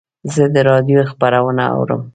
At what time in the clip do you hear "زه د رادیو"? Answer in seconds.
0.33-0.99